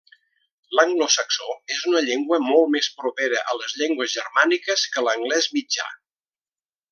L'anglosaxó 0.77 1.49
és 1.75 1.83
una 1.91 2.01
llengua 2.07 2.39
molt 2.45 2.71
més 2.77 2.89
propera 3.03 3.43
a 3.53 3.55
les 3.61 3.77
llengües 3.83 4.15
germàniques 4.21 4.87
que 4.97 5.05
l'anglès 5.09 5.51
mitjà. 5.59 5.87